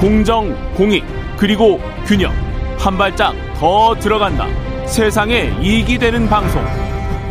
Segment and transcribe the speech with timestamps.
[0.00, 1.04] 공정, 공익,
[1.36, 2.32] 그리고 균형.
[2.78, 4.46] 한 발짝 더 들어간다.
[4.86, 6.64] 세상에 이익이 되는 방송.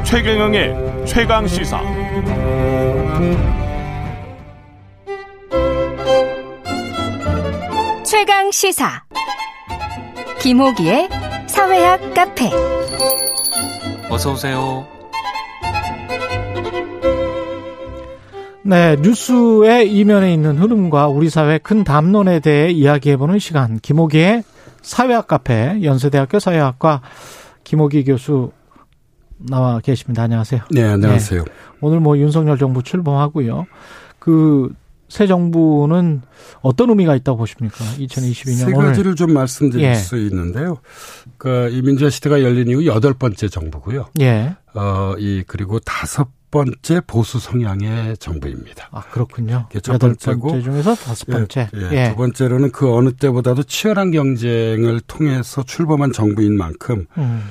[0.04, 1.82] 최경영의 최강 시사.
[8.05, 9.04] 최강 시사.
[10.39, 11.09] 김호기의
[11.47, 12.51] 사회학 카페.
[14.11, 14.98] 어서 오세요.
[18.70, 23.79] 네, 뉴스의 이면에 있는 흐름과 우리 사회 큰 담론에 대해 이야기해보는 시간.
[23.79, 24.43] 김호기의
[24.83, 27.01] 사회학 카페, 연세대학교 사회학과
[27.63, 28.51] 김호기 교수
[29.39, 30.21] 나와 계십니다.
[30.21, 30.61] 안녕하세요.
[30.69, 31.43] 네, 안녕하세요.
[31.46, 31.51] 네,
[31.82, 33.66] 오늘 뭐 윤석열 정부 출범하고요.
[34.19, 34.69] 그
[35.09, 36.22] 새 정부는
[36.61, 37.83] 어떤 의미가 있다고 보십니까?
[37.97, 39.95] 2022년 세 가지를 좀 말씀드릴 예.
[39.95, 40.77] 수 있는데요.
[41.38, 44.05] 그 이 민주화 시대가 열린 이후 여덟 번째 정부고요.
[44.22, 44.55] 예.
[44.75, 48.89] 어, 이 그리고 다섯 번째 보수 성향의 정부입니다.
[48.92, 49.67] 아 그렇군요.
[49.84, 51.70] 첫 번째고 번째 중에서 다섯 번째.
[51.75, 52.09] 예, 예, 예.
[52.09, 57.44] 두 번째로는 그 어느 때보다도 치열한 경쟁을 통해서 출범한 정부인 만큼 음.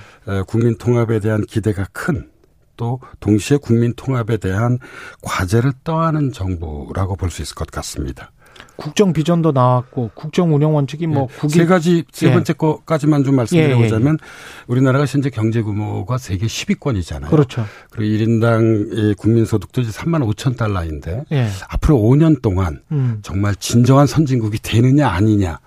[0.47, 2.29] 국민 통합에 대한 기대가 큰.
[2.77, 4.79] 또 동시에 국민 통합에 대한
[5.23, 8.31] 과제를 떠안은 정부라고 볼 수 있을 것 같습니다.
[8.79, 11.41] 국정 비전도 나왔고 국정 운영 원칙이 뭐 예.
[11.41, 12.33] 국세 가지 세 예.
[12.33, 12.57] 번째 예.
[12.57, 14.65] 거까지만 좀 말씀드려보자면 예, 예, 예.
[14.69, 17.29] 우리나라가 현재 경제 규모가 세계 10위권이잖아요.
[17.29, 17.67] 그렇죠.
[17.91, 21.25] 그리고 1인당 국민 소득도 이제 3만 5천 달러인데
[21.69, 23.19] 앞으로 5년 동안 음.
[23.23, 25.59] 정말 진정한 선진국이 되느냐 아니냐.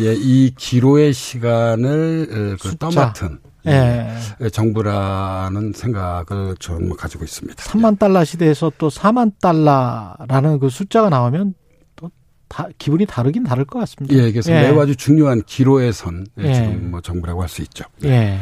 [0.00, 4.08] 예, 이 기로의 시간을 그 떠맡은 예.
[4.50, 7.62] 정부라는 생각을 좀 가지고 있습니다.
[7.62, 11.54] 3만 달러 시대에서 또 4만 달러라는 그 숫자가 나오면
[12.50, 14.14] 다 기분이 다르긴 다를 것 같습니다.
[14.14, 14.62] 예, 그래서 예.
[14.62, 16.52] 매우 아주 중요한 기로의 선 예.
[16.52, 17.84] 지금 뭐 정부라고 할 수 있죠.
[18.02, 18.08] 네.
[18.10, 18.40] 예.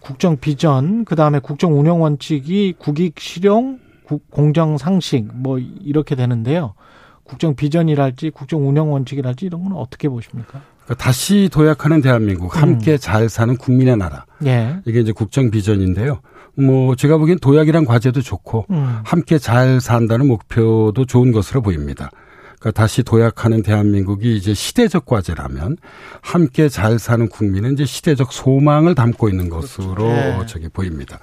[0.00, 6.74] 국정 비전, 그 다음에 국정 운영 원칙이 국익 실용, 국, 공정 상식 뭐 이렇게 되는데요.
[7.22, 10.60] 국정 비전이랄지 국정 운영 원칙이랄지 이런 건 어떻게 보십니까?
[10.84, 12.98] 그러니까 다시 도약하는 대한민국, 함께 음.
[13.00, 14.26] 잘 사는 국민의 나라.
[14.44, 14.76] 예.
[14.86, 16.20] 이게 이제 국정 비전인데요.
[16.54, 19.00] 뭐 제가 보기엔 도약이란 과제도 좋고 음.
[19.04, 22.10] 함께 잘 산다는 목표도 좋은 것으로 보입니다.
[22.58, 25.76] 그러니까 다시 도약하는 대한민국이 이제 시대적 과제라면
[26.22, 30.06] 함께 잘 사는 국민은 이제 시대적 소망을 담고 있는 것으로 그렇죠.
[30.06, 30.46] 네.
[30.46, 31.18] 저기 보입니다.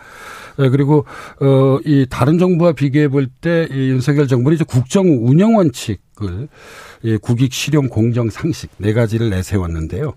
[0.59, 1.05] 예, 그리고
[1.41, 6.47] 어이 다른 정부와 비교해 볼 때 이 윤석열 정부는 이제 국정 운영 원칙을
[7.01, 10.13] 이 국익 실용 공정 상식 네 가지를 내세웠는데요.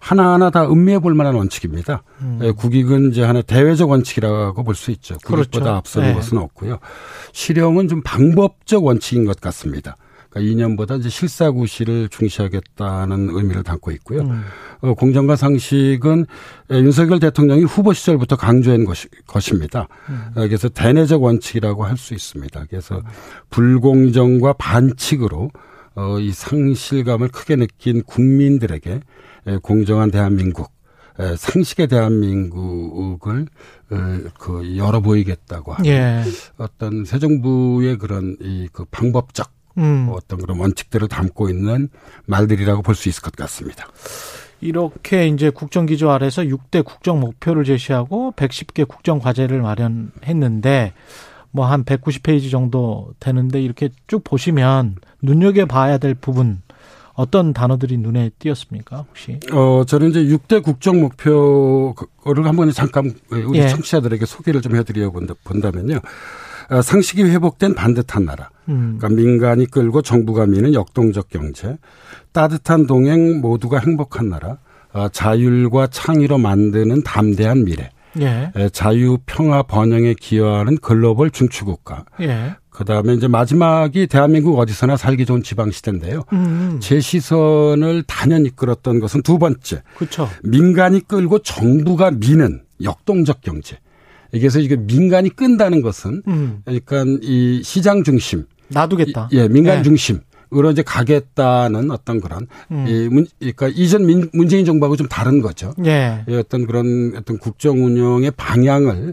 [0.00, 2.02] 하나하나 다 음미해 볼 만한 원칙입니다.
[2.20, 2.40] 음.
[2.42, 5.14] 예, 국익은 이제 하나 대외적 원칙이라고 볼 수 있죠.
[5.24, 5.70] 국익보다 그렇죠.
[5.76, 6.14] 앞서는 네.
[6.14, 6.78] 것은 없고요.
[7.32, 9.96] 실용은 좀 방법적 원칙인 것 같습니다.
[10.36, 14.20] 그러니까 이년보다 이제 실사구시를 중시하겠다는 의미를 담고 있고요.
[14.20, 14.44] 음.
[14.82, 16.26] 어, 공정과 상식은
[16.70, 19.88] 윤석열 대통령이 후보 시절부터 강조한 것이, 것입니다.
[20.10, 20.20] 음.
[20.36, 22.66] 어, 그래서 대내적 원칙이라고 할 수 있습니다.
[22.68, 23.00] 그래서
[23.48, 25.50] 불공정과 반칙으로
[25.94, 29.00] 어, 이 상실감을 크게 느낀 국민들에게
[29.62, 30.70] 공정한 대한민국,
[31.38, 33.46] 상식의 대한민국을
[34.38, 36.22] 그 열어 보이겠다고 하는 예.
[36.58, 40.08] 어떤 새 정부의 그런 이 그 방법적 음.
[40.12, 41.88] 어떤 그런 원칙들을 담고 있는
[42.26, 43.86] 말들이라고 볼 수 있을 것 같습니다.
[44.60, 50.94] 이렇게 이제 국정기조 아래서 6대 국정 목표를 제시하고 110개 국정 과제를 마련했는데
[51.50, 56.62] 뭐 한 190페이지 정도 되는데 이렇게 쭉 보시면 눈여겨 봐야 될 부분
[57.14, 59.40] 어떤 단어들이 눈에 띄었습니까, 혹시?
[59.50, 63.68] 어, 저는 이제 6대 국정 목표를 한번 잠깐 우리 예.
[63.68, 65.10] 청취자들에게 소개를 좀 해드려
[65.44, 66.00] 본다면요.
[66.70, 68.50] 어, 상식이 회복된 반듯한 나라.
[68.68, 68.96] 음.
[68.98, 71.76] 그러니까 민간이 끌고 정부가 미는 역동적 경제,
[72.32, 74.58] 따뜻한 동행 모두가 행복한 나라,
[74.92, 77.90] 어, 자율과 창의로 만드는 담대한 미래.
[78.18, 78.50] 예.
[78.72, 82.04] 자유, 평화, 번영에 기여하는 글로벌 중추국가.
[82.20, 82.56] 예.
[82.70, 86.24] 그 다음에 이제 마지막이 대한민국 어디서나 살기 좋은 지방 시대인데요.
[86.32, 86.78] 음.
[86.80, 89.82] 제 시선을 단연 이끌었던 것은 두 번째.
[89.96, 90.28] 그렇죠.
[90.42, 93.78] 민간이 끌고 정부가 미는 역동적 경제.
[94.30, 96.60] 그래서 이게 민간이 끈다는 것은 음.
[96.64, 99.28] 그러니까 이 시장 중심 놔두겠다.
[99.32, 99.82] 예, 민간 네.
[99.82, 100.20] 중심.
[100.54, 102.86] 으로 이제 가겠다는 어떤 그런 음.
[102.86, 105.74] 이 문, 그러니까 이전 민, 문재인 정부하고 좀 다른 거죠.
[105.84, 106.24] 예.
[106.28, 109.12] 예 어떤 그런 어떤 국정 운영의 방향을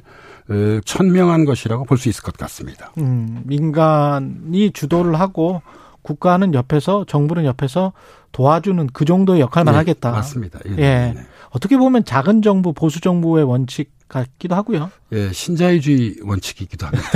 [0.50, 2.92] 어, 천명한 것이라고 볼 수 있을 것 같습니다.
[3.00, 5.64] 음, 민간이 주도를 하고
[6.04, 7.94] 국가는 옆에서 정부는 옆에서
[8.32, 10.12] 도와주는 그 정도의 역할만 네, 하겠다.
[10.12, 10.60] 맞습니다.
[10.68, 10.72] 예.
[10.72, 10.76] 예.
[11.16, 11.16] 네.
[11.50, 14.92] 어떻게 보면 작은 정부 보수 정부의 원칙 같기도 하고요.
[15.14, 17.10] 예, 신자유주의 원칙이기도 합니다.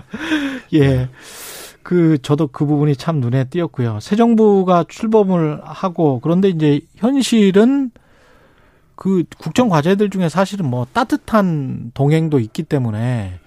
[0.72, 1.10] 예.
[1.86, 4.00] 그 저도 그 부분이 참 눈에 띄었고요.
[4.00, 7.92] 새 정부가 출범을 하고 그런데 이제 현실은
[8.96, 13.38] 그 국정 과제들 중에 사실은 뭐 따뜻한 동행도 있기 때문에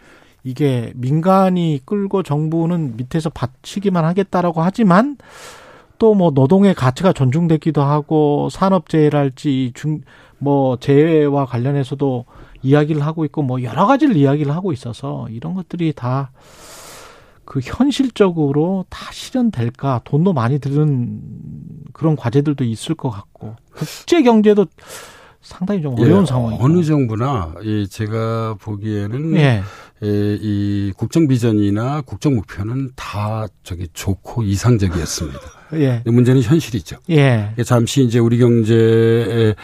[0.46, 5.18] 이게 민간이 끌고 정부는 밑에서 받치기만 하겠다라고 하지만
[5.98, 10.02] 또 뭐 노동의 가치가 존중되기도 하고 산업재해랄지 중
[10.40, 12.24] 뭐 재해와 관련해서도
[12.64, 16.32] 이야기를 하고 있고 뭐 여러 가지를 이야기를 하고 있어서 이런 것들이 다
[17.50, 21.20] 그 현실적으로 다 실현될까 돈도 많이 드는
[21.94, 24.68] 그런 과제들도 있을 것 같고 국제 경제도
[25.42, 26.64] 상당히 좀 어려운 예, 상황이죠.
[26.64, 29.64] 어느 정부나 이 제가 보기에는 예.
[30.04, 35.40] 예, 이 국정 비전이나 국정 목표는 다 저기 좋고 이상적이었습니다.
[35.74, 36.04] 예.
[36.06, 36.98] 문제는 현실이죠.
[37.10, 37.56] 예.
[37.66, 39.56] 잠시 이제 우리 경제의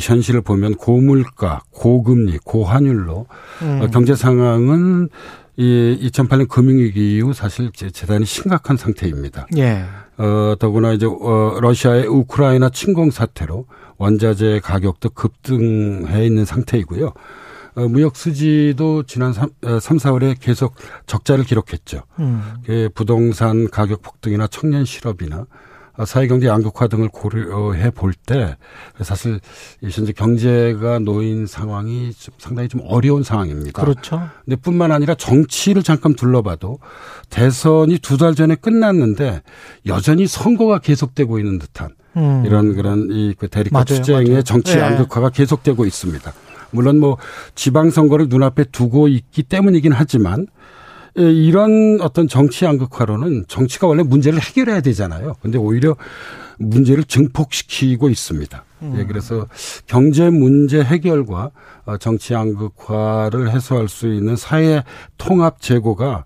[0.00, 3.26] 현실을 보면 고물가, 고금리, 고환율로
[3.62, 3.90] 음.
[3.92, 5.08] 경제 상황은
[5.56, 9.46] 이 2008년 금융위기 이후 사실 대단히 심각한 상태입니다.
[9.56, 9.84] 예.
[10.16, 13.66] 어, 더구나 이제 어, 러시아의 우크라이나 침공 사태로
[13.98, 17.12] 원자재 가격도 급등해 있는 상태이고요.
[17.74, 19.50] 어, 무역 수지도 지난 3,
[19.80, 20.74] 3, 4월에 계속
[21.06, 22.02] 적자를 기록했죠.
[22.18, 22.42] 음.
[22.64, 25.46] 그 부동산 가격 폭등이나 청년 실업이나
[26.06, 28.56] 사회경제 양극화 등을 고려해 볼 때
[29.02, 29.40] 사실
[29.82, 33.82] 현재 경제가 놓인 상황이 좀 상당히 좀 어려운 상황입니다.
[33.82, 34.28] 그렇죠.
[34.44, 36.78] 근데 뿐만 아니라 정치를 잠깐 둘러봐도
[37.30, 39.42] 대선이 두 달 전에 끝났는데
[39.86, 42.42] 여전히 선거가 계속되고 있는 듯한 음.
[42.46, 44.80] 이런 그런 이그 대립과 투쟁의 정치 네.
[44.80, 46.32] 양극화가 계속되고 있습니다.
[46.70, 47.18] 물론 뭐
[47.54, 50.46] 지방선거를 눈앞에 두고 있기 때문이긴 하지만 예,
[51.14, 55.34] 이런 어떤 정치 양극화로는 정치가 원래 문제를 해결해야 되잖아요.
[55.42, 55.96] 근데 오히려
[56.58, 58.64] 문제를 증폭시키고 있습니다.
[58.82, 58.96] 음.
[58.98, 59.46] 예, 그래서
[59.86, 61.50] 경제 문제 해결과
[61.84, 64.82] 어, 정치 양극화를 해소할 수 있는 사회
[65.18, 66.24] 통합 제고가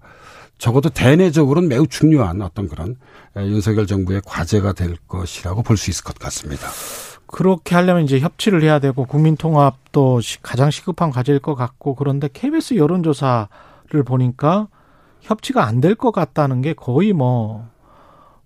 [0.59, 2.97] 적어도 대내적으로는 매우 중요한 어떤 그런
[3.39, 6.69] 예, 윤석열 정부의 과제가 될 것이라고 볼 수 있을 것 같습니다.
[7.27, 12.77] 그렇게 하려면 이제 협치를 해야 되고 국민 통합도 가장 시급한 과제일 것 같고 그런데 KBS
[12.77, 14.69] 여론조사를 보니까
[15.21, 17.67] 협치가 안 될 것 같다는 게 거의 뭐,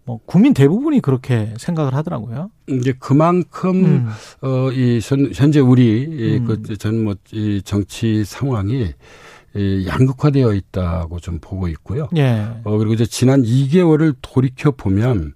[0.05, 2.51] 뭐, 국민 대부분이 그렇게 생각을 하더라고요.
[2.69, 4.09] 이제 그만큼, 음.
[4.43, 5.01] 어, 이,
[5.35, 6.45] 현재 우리, 음.
[6.47, 8.93] 그, 전 뭐, 이 정치 상황이
[9.55, 12.09] 이 양극화되어 있다고 좀 보고 있고요.
[12.17, 12.47] 예.
[12.65, 15.35] 어, 그리고 이제 지난 2개월을 돌이켜 보면,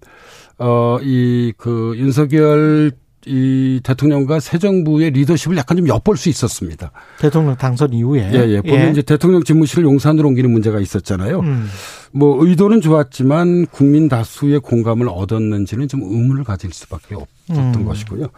[0.59, 2.93] 어, 이, 그, 윤석열
[3.27, 6.91] 이 대통령과 새 정부의 리더십을 약간 좀 엿볼 수 있었습니다.
[7.19, 8.31] 대통령 당선 이후에.
[8.33, 8.61] 예, 예.
[8.61, 8.91] 보면 예.
[8.91, 11.41] 이제 대통령 집무실을 용산으로 옮기는 문제가 있었잖아요.
[11.41, 11.69] 음.
[12.13, 17.85] 뭐 의도는 좋았지만 국민 다수의 공감을 얻었는지는 좀 의문을 가질 수밖에 없었던 음.
[17.85, 18.29] 것이고요.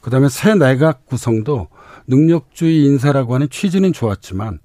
[0.00, 1.68] 그다음에 새 내각 구성도
[2.06, 4.58] 능력주의 인사라고 하는 취지는 좋았지만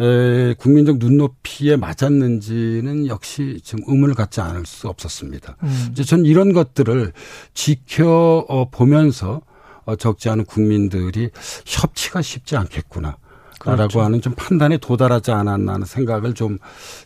[0.00, 5.56] 에, 국민적 눈높이에 맞았는지는 역시 지금 의문을 갖지 않을 수 없었습니다.
[5.62, 5.88] 음.
[5.90, 7.12] 이제 전 이런 것들을
[7.54, 9.40] 지켜 어, 보면서
[9.84, 11.30] 어, 적지 않은 국민들이
[11.66, 13.16] 협치가 쉽지 않겠구나.
[13.58, 13.82] 그렇죠.
[13.82, 16.58] 라고 하는 좀 판단에 도달하지 않았나 하는 생각을 좀,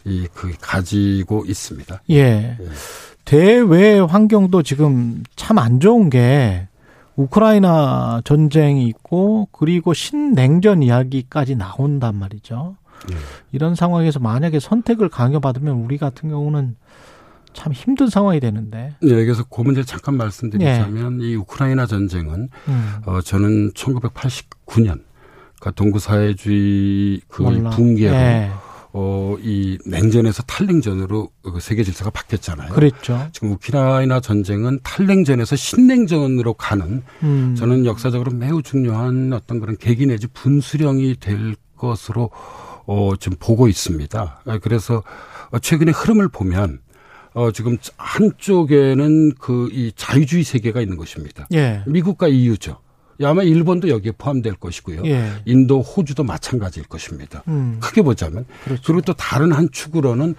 [0.04, 2.02] 이, 그, 가지고 있습니다.
[2.10, 2.16] 예.
[2.20, 2.58] 예.
[3.24, 6.68] 대외 환경도 지금 참 안 좋은 게
[7.16, 12.76] 우크라이나 전쟁이 있고 그리고 신냉전 이야기까지 나온단 말이죠.
[13.10, 13.16] 예.
[13.52, 16.76] 이런 상황에서 만약에 선택을 강요받으면 우리 같은 경우는
[17.52, 18.94] 참 힘든 상황이 되는데.
[19.00, 21.26] 네, 그래서 그 문제를 잠깐 말씀드리자면 예.
[21.26, 22.94] 이 우크라이나 전쟁은 음.
[23.06, 25.02] 어 저는 1989년
[25.60, 28.50] 그러니까 동구 사회주의 그 붕괴로 예.
[28.94, 32.72] 어, 이 냉전에서 탈냉전으로 그 세계 질서가 바뀌었잖아요.
[32.72, 33.26] 그랬죠.
[33.32, 37.54] 지금 우크라이나 전쟁은 탈냉전에서 신냉전으로 가는 음.
[37.56, 42.30] 저는 역사적으로 매우 중요한 어떤 그런 계기 내지 분수령이 될 것으로
[42.86, 44.42] 어, 지금 보고 있습니다.
[44.44, 45.02] 아, 그래서
[45.60, 46.80] 최근의 흐름을 보면
[47.34, 51.46] 어, 지금 한쪽에는 그 이 자유주의 세계가 있는 것입니다.
[51.52, 51.82] 예.
[51.86, 52.78] 미국과 EU죠.
[53.24, 55.02] 아마 일본도 여기에 포함될 것이고요.
[55.06, 55.30] 예.
[55.44, 57.42] 인도, 호주도 마찬가지일 것입니다.
[57.48, 57.78] 음.
[57.80, 58.44] 크게 보자면.
[58.64, 58.82] 그렇죠.
[58.84, 60.34] 그리고 또 다른 한 축으로는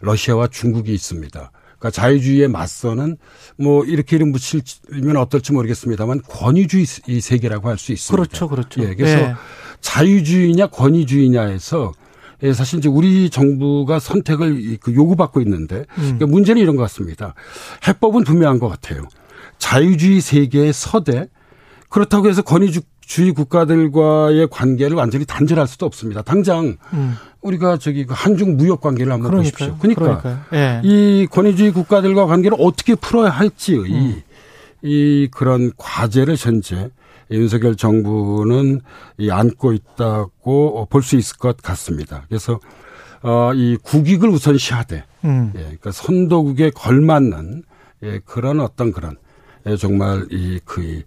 [0.00, 1.50] 러시아와 중국이 있습니다.
[1.78, 3.16] 그러니까 자유주의에 맞서는
[3.56, 6.86] 뭐 이렇게 이름 붙이면 어떨지 모르겠습니다만 권위주의
[7.20, 8.16] 세계라고 할 수 있습니다.
[8.16, 8.82] 그렇죠, 그렇죠.
[8.82, 9.34] 예, 그래서 예.
[9.80, 11.92] 자유주의냐 권위주의냐에서
[12.44, 16.02] 예, 사실 이제 우리 정부가 선택을 그 요구받고 있는데 음.
[16.18, 17.34] 그러니까 문제는 이런 것 같습니다.
[17.86, 19.08] 해법은 분명한 것 같아요.
[19.58, 21.28] 자유주의 세계의 서대
[21.88, 26.22] 그렇다고 해서 권위주의 국가들과의 관계를 완전히 단절할 수도 없습니다.
[26.22, 27.16] 당장 음.
[27.40, 29.76] 우리가 저기 그 한중 무역 관계를 한번 그러니까요.
[29.76, 29.96] 보십시오.
[29.96, 30.80] 그러니까 예.
[30.84, 34.22] 이 권위주의 국가들과 관계를 어떻게 풀어야 할지의 음.
[34.82, 36.90] 이 그런 과제를 현재
[37.30, 38.80] 윤석열 정부는
[39.18, 42.24] 이 안고 있다고 볼 수 있을 것 같습니다.
[42.28, 42.60] 그래서
[43.22, 45.52] 어, 이 국익을 우선시하되, 음.
[45.56, 47.64] 예, 그러니까 선도국에 걸맞는
[48.04, 49.16] 예, 그런 어떤 그런
[49.66, 51.02] 예, 정말 이 그이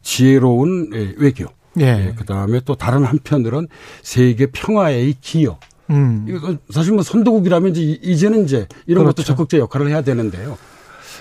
[0.00, 1.46] 지혜로운 예, 외교,
[1.80, 1.84] 예.
[1.84, 3.68] 예, 그 다음에 또 다른 한편으로는
[4.02, 5.58] 세계 평화의 기여.
[5.90, 6.24] 음.
[6.28, 9.16] 이거 사실 뭐 선도국이라면 이제 이제는 이제 이런 그렇죠.
[9.16, 10.56] 것도 적극적 역할을 해야 되는데요.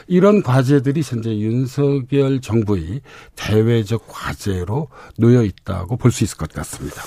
[0.08, 3.02] 이런 과제들이 현재 윤석열 정부의
[3.36, 7.02] 대외적 과제로 놓여 있다고 볼 수 있을 것 같습니다.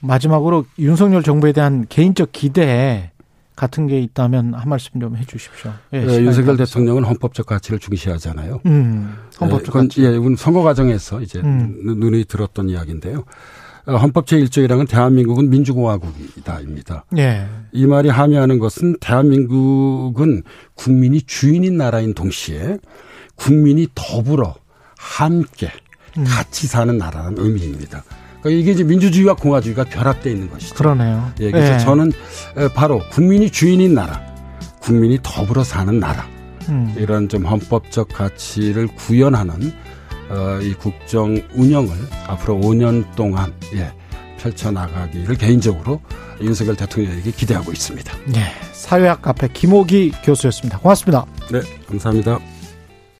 [0.00, 3.12] 마지막으로 윤석열 정부에 대한 개인적 기대
[3.56, 5.72] 같은 게 있다면 한 말씀 좀 해주십시오.
[5.92, 8.60] 예, 네, 윤석열 대통령은 헌법적 가치를 중시하잖아요.
[8.66, 10.04] 음, 헌법적 예, 가치.
[10.04, 11.76] 예, 선거 과정에서 이제 음.
[11.98, 13.24] 눈이 들었던 이야기인데요.
[13.86, 17.04] 어, 헌법 제1조이라는 대한민국은 민주공화국이다입니다.
[17.18, 17.46] 예.
[17.72, 20.42] 이 말이 함의하는 것은 대한민국은
[20.74, 22.78] 국민이 주인인 나라인 동시에
[23.36, 24.54] 국민이 더불어
[24.96, 25.70] 함께
[26.16, 26.24] 음.
[26.24, 28.04] 같이 사는 나라는 의미입니다.
[28.44, 30.74] 그러니까 이게 이제 민주주의와 공화주의가 결합되어 있는 것이죠.
[30.74, 31.32] 그러네요.
[31.40, 31.78] 예, 그래서 예.
[31.78, 32.12] 저는
[32.74, 34.20] 바로 국민이 주인인 나라,
[34.80, 36.26] 국민이 더불어 사는 나라
[36.68, 36.94] 음.
[36.98, 39.72] 이런 좀 헌법적 가치를 구현하는
[40.28, 41.90] 어, 이 국정 운영을
[42.26, 43.90] 앞으로 5년 동안 예,
[44.38, 46.02] 펼쳐나가기를 개인적으로
[46.42, 48.12] 윤석열 대통령에게 기대하고 있습니다.
[48.26, 50.78] 네, 사회학 카페 김호기 교수였습니다.
[50.80, 51.24] 고맙습니다.
[51.50, 52.38] 네, 감사합니다.